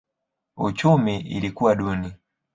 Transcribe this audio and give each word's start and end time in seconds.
Uchumi 0.57 1.19
ilikuwa 1.19 1.75
duni. 1.75 2.13